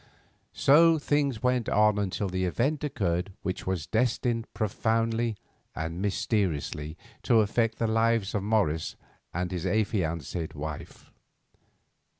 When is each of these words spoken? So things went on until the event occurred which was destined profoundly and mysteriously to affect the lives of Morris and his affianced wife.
So 0.55 0.97
things 0.97 1.43
went 1.43 1.69
on 1.69 1.99
until 1.99 2.27
the 2.27 2.45
event 2.45 2.83
occurred 2.83 3.33
which 3.43 3.67
was 3.67 3.85
destined 3.85 4.51
profoundly 4.55 5.37
and 5.75 6.01
mysteriously 6.01 6.97
to 7.21 7.41
affect 7.41 7.77
the 7.77 7.85
lives 7.85 8.33
of 8.33 8.41
Morris 8.41 8.95
and 9.31 9.51
his 9.51 9.67
affianced 9.67 10.55
wife. 10.55 11.11